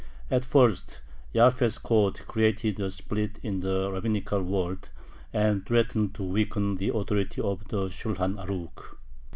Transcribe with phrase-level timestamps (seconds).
[0.31, 1.01] At first
[1.31, 4.89] Jaffe's code created a split in the rabbinical world,
[5.31, 8.97] and threatened to weaken the authority of the Shulhan Arukh.